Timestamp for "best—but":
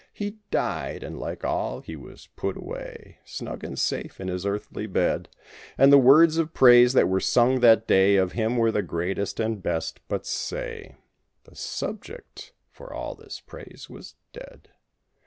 9.61-10.25